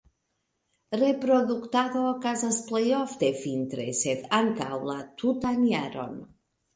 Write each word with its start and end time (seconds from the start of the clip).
Reproduktado 1.01 1.99
okazas 2.11 2.57
plej 2.69 2.81
ofte 2.99 3.29
vintre, 3.41 3.85
sed 3.99 4.23
ankaŭ 4.39 4.71
la 4.93 4.97
tutan 5.23 5.61
jaron. 5.73 6.17